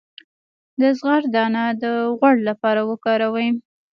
[0.79, 1.83] د زغر دانه د
[2.17, 3.49] غوړ لپاره وکاروئ